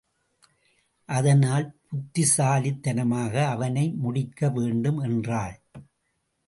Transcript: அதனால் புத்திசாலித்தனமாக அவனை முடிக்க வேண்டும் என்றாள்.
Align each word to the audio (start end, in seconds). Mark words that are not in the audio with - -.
அதனால் 1.09 1.67
புத்திசாலித்தனமாக 1.87 3.33
அவனை 3.49 3.85
முடிக்க 3.97 4.49
வேண்டும் 4.49 4.99
என்றாள். 4.99 5.55